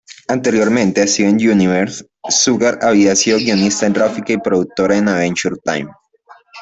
[0.29, 5.91] Anteriormente a "Steven Universe", Sugar había sido guionista gráfica y productora en "Adventure Time".